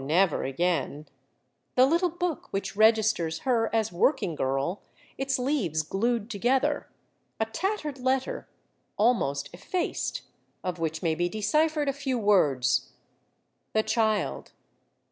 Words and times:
never 0.03 0.43
again; 0.43 1.07
the 1.75 1.85
little 1.85 2.09
book 2.09 2.47
which 2.49 2.75
registers 2.75 3.41
her 3.41 3.69
as 3.71 3.91
working 3.91 4.33
girl— 4.33 4.81
its 5.19 5.37
leaves 5.37 5.83
glued 5.83 6.27
together; 6.27 6.87
a 7.39 7.45
tattered 7.45 7.99
letter, 7.99 8.49
almost 8.97 9.47
effaced, 9.53 10.23
of 10.63 10.79
which 10.79 11.03
may 11.03 11.13
be 11.13 11.29
deciphered 11.29 11.87
a 11.87 11.93
few 11.93 12.17
words:" 12.17 12.93
The 13.73 13.83
child 13.83 14.53